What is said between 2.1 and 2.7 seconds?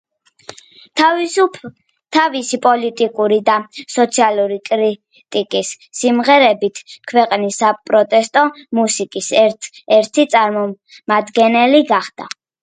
თავისი